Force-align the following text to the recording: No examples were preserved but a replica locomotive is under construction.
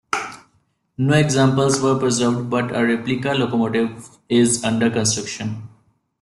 No 0.97 1.13
examples 1.15 1.79
were 1.79 1.95
preserved 1.99 2.49
but 2.49 2.75
a 2.75 2.83
replica 2.83 3.35
locomotive 3.35 4.17
is 4.29 4.63
under 4.63 4.89
construction. 4.89 5.69